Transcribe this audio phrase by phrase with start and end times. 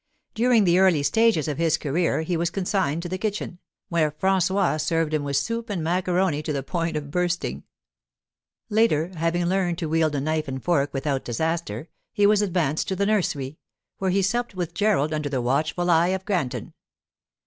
[0.33, 3.59] During the early stages of his career he was consigned to the kitchen,
[3.89, 7.61] where François served him with soup and macaroni to the point of bursting.
[8.67, 12.95] Later, having learned to wield a knife and fork without disaster, he was advanced to
[12.95, 13.59] the nursery,
[13.99, 16.73] where he supped with Gerald under the watchful eye of Granton.